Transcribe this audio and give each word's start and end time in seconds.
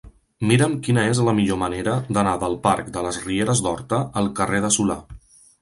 Mira'm 0.51 0.71
quina 0.87 1.03
és 1.09 1.19
la 1.27 1.35
millor 1.41 1.59
manera 1.65 1.93
d'anar 2.19 2.33
del 2.45 2.57
parc 2.65 2.89
de 2.97 3.05
les 3.09 3.21
Rieres 3.29 3.65
d'Horta 3.67 4.01
al 4.23 4.35
carrer 4.41 4.65
de 4.67 4.77
Solà. 4.79 4.99